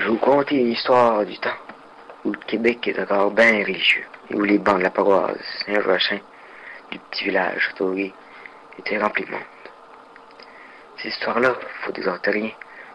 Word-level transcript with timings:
Je 0.00 0.08
vous 0.08 0.16
conter 0.16 0.54
une 0.54 0.72
histoire 0.72 1.26
du 1.26 1.36
temps 1.36 1.58
où 2.24 2.32
le 2.32 2.38
Québec 2.38 2.88
est 2.88 2.98
encore 2.98 3.32
bien 3.32 3.62
religieux 3.62 4.06
et 4.30 4.34
où 4.34 4.40
les 4.40 4.56
bancs 4.56 4.78
de 4.78 4.84
la 4.84 4.90
paroisse 4.90 5.36
Saint-Joachim 5.66 6.20
du 6.90 6.98
petit 6.98 7.24
village 7.24 7.60
Châteauguay 7.60 8.14
étaient 8.78 8.96
remplis 8.96 9.26
de 9.26 9.30
monde. 9.32 9.42
Cette 10.96 11.12
histoire-là, 11.12 11.54
faut 11.82 11.92
des 11.92 12.08
rien, 12.08 12.50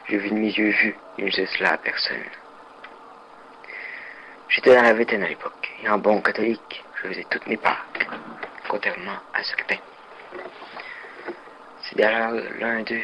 j'ai 0.09 0.17
vu 0.17 0.31
de 0.31 0.33
mes 0.33 0.51
yeux 0.51 0.71
vus 0.71 0.95
et 1.19 1.29
je 1.29 1.45
cela 1.45 1.73
à 1.73 1.77
personne. 1.77 2.17
J'étais 4.49 4.75
dans 4.75 4.81
la 4.81 4.93
vingtaine 4.93 5.21
à 5.21 5.27
l'époque, 5.27 5.71
et 5.83 5.89
en 5.89 5.99
bon 5.99 6.21
catholique, 6.21 6.83
je 6.95 7.09
faisais 7.09 7.25
toutes 7.29 7.45
mes 7.45 7.57
Pâques, 7.57 8.07
contrairement 8.67 9.19
à 9.31 9.43
certains. 9.43 9.81
C'est 11.83 11.97
d'ailleurs 11.97 12.33
l'un 12.59 12.81
d'eux 12.81 13.03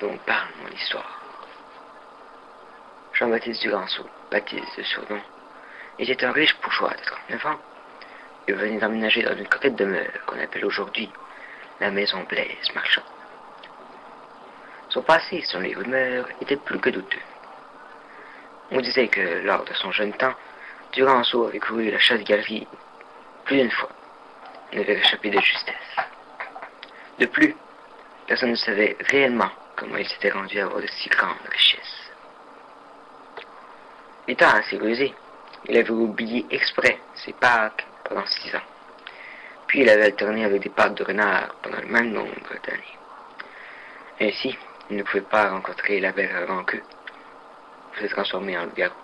dont 0.00 0.16
parle 0.24 0.48
mon 0.62 0.74
histoire. 0.74 1.25
Jean-Baptiste 3.18 3.62
Duganceau, 3.62 4.04
Baptiste 4.30 4.76
de 4.76 4.82
surnom, 4.82 5.20
était 5.98 6.22
un 6.22 6.32
riche 6.32 6.54
bourgeois 6.60 6.90
de 6.90 7.02
39 7.02 7.46
ans. 7.46 7.58
Il 8.46 8.54
venait 8.54 8.78
d'emménager 8.78 9.22
dans 9.22 9.34
une 9.34 9.48
coquette 9.48 9.74
demeure 9.74 10.12
qu'on 10.26 10.38
appelle 10.38 10.66
aujourd'hui 10.66 11.10
la 11.80 11.90
maison 11.90 12.24
Blaise 12.28 12.74
Marchand. 12.74 13.02
Son 14.90 15.00
passé, 15.00 15.40
sur 15.44 15.60
les 15.60 15.74
rumeurs, 15.74 16.26
était 16.42 16.56
plus 16.56 16.78
que 16.78 16.90
douteux. 16.90 17.22
On 18.70 18.82
disait 18.82 19.08
que, 19.08 19.42
lors 19.44 19.64
de 19.64 19.72
son 19.72 19.92
jeune 19.92 20.12
temps, 20.12 20.34
Duranceau 20.92 21.46
avait 21.46 21.58
couru 21.58 21.90
la 21.90 21.98
chasse-galerie 21.98 22.66
plus 23.46 23.56
d'une 23.56 23.70
fois. 23.70 23.90
Il 24.72 24.80
avait 24.80 24.98
échappé 24.98 25.30
de 25.30 25.40
justesse. 25.40 25.96
De 27.18 27.24
plus, 27.24 27.56
personne 28.26 28.50
ne 28.50 28.56
savait 28.56 28.94
réellement 29.08 29.50
comment 29.74 29.96
il 29.96 30.06
s'était 30.06 30.30
rendu 30.30 30.60
à 30.60 30.64
avoir 30.64 30.82
de 30.82 30.86
si 30.86 31.08
grandes 31.08 31.36
richesses. 31.50 31.65
Étant 34.28 34.48
assez 34.48 34.76
rusé, 34.76 35.14
il 35.68 35.76
avait 35.76 35.90
oublié 35.90 36.46
exprès 36.50 36.98
ses 37.14 37.32
Pâques 37.32 37.86
pendant 38.04 38.26
six 38.26 38.54
ans. 38.54 38.66
Puis 39.66 39.82
il 39.82 39.88
avait 39.88 40.06
alterné 40.06 40.44
avec 40.44 40.62
des 40.62 40.68
Pâques 40.68 40.94
de 40.94 41.04
renard 41.04 41.54
pendant 41.62 41.80
le 41.80 41.86
même 41.86 42.10
nombre 42.10 42.32
d'années. 42.64 42.98
Ainsi, 44.20 44.56
il 44.90 44.96
ne 44.96 45.02
pouvait 45.02 45.20
pas 45.20 45.50
rencontrer 45.50 46.00
la 46.00 46.12
belle 46.12 46.34
avant 46.34 46.64
que 46.64 46.76
s'est 47.98 48.08
transformé 48.08 48.56
en 48.58 48.64
loup-garou. 48.64 48.94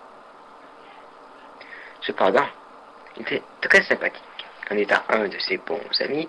Cependant, 2.01 2.49
il 3.17 3.23
était 3.23 3.43
très 3.61 3.83
sympathique. 3.83 4.23
En 4.71 4.77
étant 4.77 5.03
un 5.09 5.29
de 5.29 5.39
ses 5.39 5.59
bons 5.59 6.01
amis, 6.01 6.29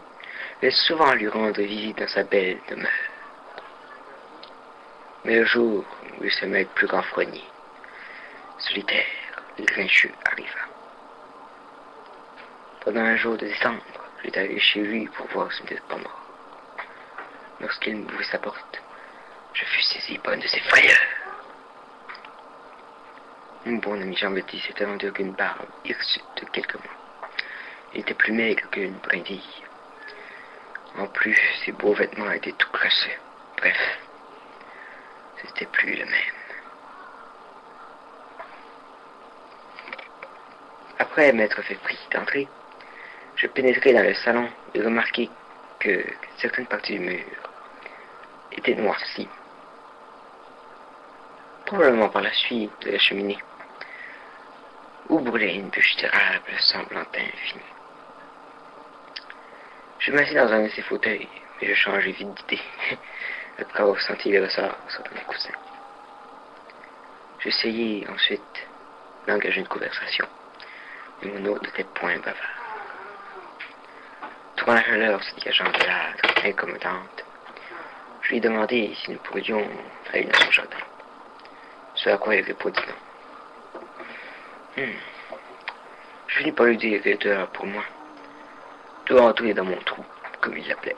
il 0.61 0.71
souvent 0.71 1.13
lui 1.13 1.27
rendre 1.27 1.61
visite 1.61 1.97
dans 1.97 2.07
sa 2.07 2.23
belle 2.23 2.59
demeure. 2.69 2.89
Mais 5.25 5.37
le 5.37 5.45
jour 5.45 5.83
où 6.19 6.23
il 6.23 6.31
se 6.31 6.45
met 6.45 6.65
plus 6.65 6.87
renfrogné, 6.87 7.43
solitaire, 8.63 9.05
le 9.57 9.65
grincheux 9.65 10.11
arriva. 10.25 10.59
Pendant 12.81 13.01
un 13.01 13.15
jour 13.17 13.37
de 13.37 13.45
décembre, 13.45 13.83
j'étais 14.23 14.39
allé 14.39 14.59
chez 14.59 14.81
lui 14.81 15.07
pour 15.07 15.27
voir 15.27 15.51
s'il 15.51 15.65
n'était 15.65 15.81
pas 15.87 15.97
mort. 15.97 16.21
Lorsqu'il 17.59 17.97
m'ouvrit 17.97 18.25
sa 18.25 18.39
porte, 18.39 18.81
je 19.53 19.65
fus 19.65 19.81
saisi 19.83 20.17
par 20.17 20.33
une 20.33 20.41
de 20.41 20.47
ses 20.47 20.59
frayeurs. 20.61 21.07
Mon 23.65 23.77
bon 23.77 24.01
ami 24.01 24.15
Jean-Baptiste 24.17 24.71
était 24.71 24.85
rendu 24.85 25.11
qu'une 25.11 25.31
barbe 25.31 25.67
hirsute 25.85 26.23
de 26.41 26.45
quelques 26.49 26.75
mois. 26.75 26.97
Il 27.93 28.01
était 28.01 28.13
plus 28.13 28.33
maigre 28.33 28.69
qu'une 28.71 28.97
brindille. 28.97 29.63
En 30.97 31.07
plus, 31.07 31.39
ses 31.63 31.71
beaux 31.71 31.93
vêtements 31.93 32.31
étaient 32.31 32.51
tout 32.53 32.69
crassés. 32.71 33.17
Bref, 33.57 33.99
c'était 35.41 35.65
plus 35.67 35.95
le 35.95 36.05
même. 36.05 36.42
Après 41.13 41.31
m'être 41.31 41.61
fait 41.61 41.75
prix 41.75 41.99
d'entrée, 42.11 42.47
je 43.35 43.45
pénétrai 43.45 43.93
dans 43.93 44.01
le 44.01 44.15
salon 44.15 44.49
et 44.73 44.81
remarquai 44.81 45.29
que 45.79 46.03
certaines 46.37 46.65
parties 46.65 46.93
du 46.93 47.01
mur 47.01 47.23
étaient 48.51 48.73
noircies. 48.73 49.29
Probablement 51.67 52.09
par 52.09 52.23
la 52.23 52.33
suite 52.33 52.71
de 52.81 52.89
la 52.89 52.97
cheminée 52.97 53.37
où 55.09 55.19
brûlait 55.19 55.53
une 55.53 55.69
bûche 55.69 55.95
durable 55.97 56.51
semblant 56.57 57.01
infinie. 57.01 57.61
Je 59.99 60.13
m'assis 60.13 60.33
dans 60.33 60.51
un 60.51 60.63
de 60.63 60.69
ces 60.69 60.81
fauteuils, 60.81 61.29
mais 61.61 61.67
je 61.67 61.75
changeai 61.75 62.11
vite 62.11 62.33
d'idée, 62.37 62.63
après 63.59 63.83
avoir 63.83 64.01
senti 64.01 64.31
les 64.31 64.39
ressorts 64.39 64.79
sur 64.89 65.03
mes 65.13 65.21
coussins. 65.27 65.59
J'essayai 67.41 68.07
ensuite 68.09 68.67
d'engager 69.27 69.59
une 69.59 69.67
conversation, 69.67 70.27
mon 71.27 71.45
hôte 71.45 71.63
n'était 71.63 71.83
point 71.83 72.17
bavard. 72.17 72.35
Trouvant 74.55 74.73
la 74.75 74.83
chaleur 74.83 75.23
se 75.23 75.35
dégageant 75.35 75.65
de 75.65 75.85
l'âtre 75.85 76.45
incommodante, 76.45 77.25
je 78.21 78.29
lui 78.29 78.37
ai 78.37 78.41
demandé 78.41 78.95
si 78.95 79.11
nous 79.11 79.19
pourrions 79.19 79.67
aller 80.13 80.25
dans 80.25 80.39
son 80.39 80.51
jardin. 80.51 80.77
Ce 81.95 82.09
à 82.09 82.17
quoi 82.17 82.35
il 82.35 82.45
répondit 82.45 82.79
non. 82.87 84.83
Hmm. 84.83 84.91
Je 86.27 86.37
finis 86.37 86.51
par 86.51 86.65
lui 86.65 86.77
dire 86.77 87.47
pour 87.53 87.65
moi. 87.65 87.83
Tout 89.05 89.17
rentrer 89.17 89.53
dans 89.53 89.65
mon 89.65 89.77
trou, 89.77 90.03
comme 90.41 90.57
il 90.57 90.67
l'appelait. 90.67 90.95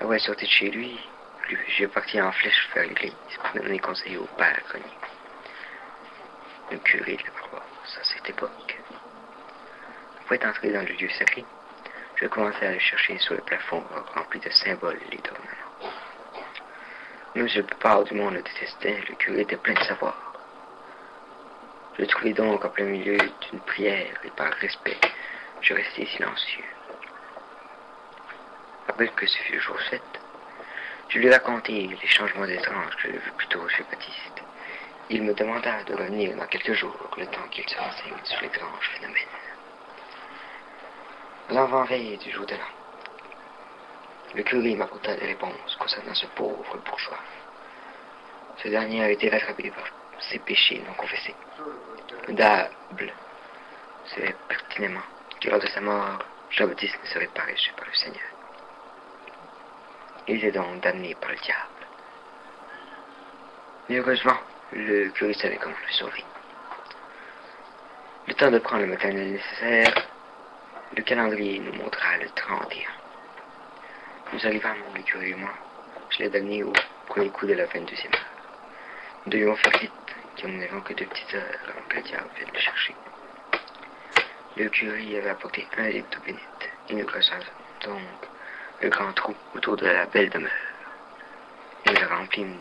Après 0.00 0.18
sorti 0.18 0.44
de 0.44 0.50
chez 0.50 0.70
lui, 0.70 0.98
j'ai 1.68 1.86
parti 1.86 2.20
en 2.20 2.32
flèche 2.32 2.68
vers 2.74 2.84
l'église 2.84 3.14
pour 3.40 3.62
donner 3.62 3.78
conseil 3.78 4.16
au 4.16 4.26
père 4.36 4.60
Grenier. 4.68 4.84
Le 6.72 6.78
curé 6.78 7.16
de 7.16 7.22
la 7.22 7.30
à 8.00 8.04
cette 8.04 8.28
époque. 8.28 8.78
Après 10.20 10.46
entré 10.46 10.70
dans 10.70 10.82
le 10.82 10.94
lieu 10.94 11.08
sacré, 11.10 11.44
je 12.16 12.26
commençais 12.26 12.66
à 12.66 12.72
le 12.72 12.78
chercher 12.78 13.18
sur 13.18 13.34
le 13.34 13.40
plafond 13.40 13.82
rempli 14.14 14.40
de 14.40 14.50
symboles 14.50 15.00
et 15.10 15.16
d'ornements. 15.16 15.92
Même 17.34 17.48
si 17.48 17.58
la 17.58 17.64
plupart 17.64 18.04
du 18.04 18.14
monde 18.14 18.34
le 18.34 18.42
détestait, 18.42 19.02
le 19.08 19.14
curé 19.16 19.40
était 19.40 19.56
plein 19.56 19.74
de 19.74 19.84
savoir. 19.84 20.32
Je 21.98 22.04
trouvais 22.04 22.32
donc 22.32 22.64
en 22.64 22.68
plein 22.68 22.84
milieu 22.84 23.18
d'une 23.18 23.60
prière 23.60 24.14
et 24.24 24.30
par 24.30 24.52
respect, 24.54 24.98
je 25.60 25.74
restai 25.74 26.06
silencieux. 26.06 26.64
Après 28.88 29.08
que 29.08 29.26
ce 29.26 29.38
fut 29.38 29.54
le 29.54 29.60
jour 29.60 29.80
7, 29.90 30.02
je 31.08 31.18
lui 31.18 31.30
racontai 31.30 31.88
les 31.88 32.08
changements 32.08 32.44
étranges 32.44 32.96
que 32.96 33.02
j'avais 33.02 33.18
vus 33.18 33.32
plus 33.36 33.48
tôt 33.48 33.68
chez 33.68 33.82
Baptiste. 33.84 34.42
Il 35.10 35.22
me 35.22 35.34
demanda 35.34 35.82
de 35.84 35.94
revenir 35.94 36.36
dans 36.36 36.46
quelques 36.46 36.72
jours, 36.72 37.10
le 37.16 37.26
temps 37.26 37.48
qu'il 37.50 37.68
se 37.68 37.78
renseigne 37.78 38.14
sur 38.24 38.40
l'étrange 38.40 38.90
phénomène. 38.94 39.28
L'avant-veille 41.50 42.16
du 42.18 42.30
jour 42.30 42.46
de 42.46 42.54
l'an, 42.54 42.72
le 44.34 44.42
curé 44.42 44.74
m'apporta 44.74 45.14
des 45.16 45.26
réponses 45.26 45.76
concernant 45.78 46.14
ce 46.14 46.26
pauvre 46.26 46.78
bourgeois. 46.84 47.18
Ce 48.62 48.68
dernier 48.68 49.04
a 49.04 49.10
été 49.10 49.28
rattrapé 49.28 49.70
par 49.70 49.84
ses 50.20 50.38
péchés 50.38 50.82
non 50.86 50.94
confessés. 50.94 51.34
Dable 52.28 53.12
c'est 54.06 54.34
pertinemment 54.48 55.02
que 55.40 55.48
lors 55.48 55.60
de 55.60 55.66
sa 55.66 55.80
mort, 55.80 56.18
Jean-Baptiste 56.50 56.98
ne 57.02 57.08
serait 57.08 57.28
pas 57.28 57.42
reçu 57.50 57.72
par 57.72 57.86
le 57.86 57.94
Seigneur. 57.94 58.28
Il 60.28 60.36
était 60.36 60.52
donc 60.52 60.80
damné 60.80 61.14
par 61.14 61.30
le 61.30 61.36
diable. 61.36 61.86
Mais 63.88 63.96
heureusement, 63.96 64.38
le 64.74 65.10
curé 65.10 65.34
savait 65.34 65.56
comment 65.56 65.76
le 65.86 65.92
sauver. 65.92 66.24
Le 68.26 68.34
temps 68.34 68.50
de 68.50 68.58
prendre 68.58 68.82
le 68.82 68.88
matériel 68.88 69.32
nécessaire, 69.32 69.92
le 70.96 71.02
calendrier 71.02 71.58
nous 71.58 71.72
montra 71.74 72.16
le 72.18 72.28
31. 72.30 72.88
Nous 74.32 74.46
arrivâmes, 74.46 74.78
le 74.96 75.02
curé 75.02 75.30
et 75.30 75.34
moi, 75.34 75.52
je 76.10 76.20
l'ai 76.20 76.30
damné 76.30 76.62
au 76.62 76.72
premier 77.06 77.28
coup 77.30 77.46
de 77.46 77.54
la 77.54 77.66
22e 77.66 78.06
heure. 78.14 78.26
Nous 79.26 79.32
devions 79.32 79.56
faire 79.56 79.78
vite, 79.78 79.92
car 80.36 80.48
nous 80.48 80.58
n'avons 80.58 80.80
que 80.80 80.94
deux 80.94 81.06
petites 81.06 81.34
heures 81.34 81.58
avant 81.68 81.86
que 81.88 81.96
le 81.96 82.52
le 82.52 82.58
chercher. 82.58 82.94
Le 84.56 84.68
curé 84.68 85.18
avait 85.18 85.30
apporté 85.30 85.66
un 85.76 85.88
litre 85.88 86.08
d'eau 86.10 86.24
bénite, 86.24 86.70
et 86.88 86.94
nous 86.94 87.04
creusons 87.04 87.34
donc 87.84 88.00
un 88.82 88.88
grand 88.88 89.12
trou 89.12 89.34
autour 89.54 89.76
de 89.76 89.86
la 89.86 90.06
belle 90.06 90.30
demeure. 90.30 90.50
Nous 91.86 91.94
le 91.94 92.06
remplîmes 92.06 92.58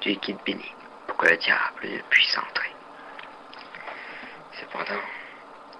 du 0.00 0.10
liquide 0.10 0.38
béni 0.44 0.74
que 1.20 1.28
le 1.28 1.36
diable 1.36 1.86
ne 1.86 1.98
puisse 2.08 2.38
entrer. 2.38 2.74
Cependant, 4.58 5.02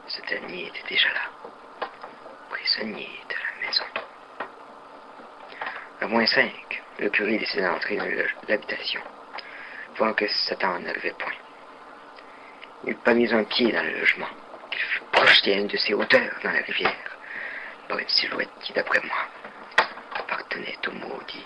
ce 0.07 0.21
dernier 0.23 0.67
était 0.67 0.87
déjà 0.87 1.09
là, 1.09 1.89
prisonnier 2.51 3.09
de 3.29 3.35
la 3.35 3.67
maison. 3.67 3.85
À 6.03 6.07
moins 6.07 6.27
cinq, 6.27 6.83
le 6.99 7.09
curé 7.09 7.39
décida 7.39 7.71
d'entrer 7.71 7.97
dans 7.97 8.05
l'habitation 8.49 9.01
que 10.17 10.27
Satan 10.29 10.81
n'arrivait 10.81 11.13
point. 11.13 11.33
Il 12.85 12.91
n'eut 12.91 12.97
pas 12.97 13.13
mis 13.13 13.33
un 13.35 13.45
pied 13.45 13.71
dans 13.71 13.83
le 13.83 13.99
logement, 13.99 14.29
qu'il 14.71 14.81
fut 14.81 15.03
projeté 15.13 15.53
à 15.53 15.57
une 15.59 15.67
de 15.67 15.77
ses 15.77 15.93
hauteurs 15.93 16.35
dans 16.43 16.53
la 16.53 16.61
rivière, 16.61 17.19
par 17.87 17.99
une 17.99 18.09
silhouette 18.09 18.49
qui, 18.63 18.73
d'après 18.73 19.01
moi, 19.03 19.29
appartenait 20.15 20.79
au 20.89 20.93
maudit 20.93 21.45